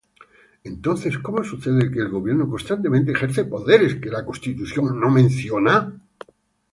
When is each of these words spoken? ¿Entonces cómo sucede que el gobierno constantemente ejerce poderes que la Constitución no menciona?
¿Entonces 0.63 1.19
cómo 1.19 1.43
sucede 1.43 1.91
que 1.91 1.99
el 1.99 2.09
gobierno 2.09 2.49
constantemente 2.49 3.11
ejerce 3.11 3.45
poderes 3.45 3.97
que 4.01 4.09
la 4.09 4.25
Constitución 4.25 4.99
no 4.99 5.11
menciona? 5.11 5.93